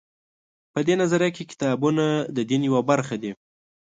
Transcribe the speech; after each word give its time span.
په 0.73 0.79
دې 0.87 0.95
نظریه 1.01 1.29
کې 1.35 1.43
کتابونه 1.51 2.05
د 2.35 2.37
دین 2.49 2.61
یوه 2.69 2.81
برخه 2.89 3.15
دي. 3.23 3.31